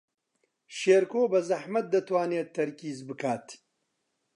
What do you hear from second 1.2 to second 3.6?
بەزەحمەت دەتوانێت تەرکیز بکات.